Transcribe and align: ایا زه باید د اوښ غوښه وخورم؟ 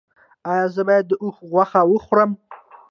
ایا 0.51 0.65
زه 0.75 0.81
باید 0.87 1.05
د 1.07 1.11
اوښ 1.23 1.37
غوښه 1.51 1.81
وخورم؟ 1.91 2.31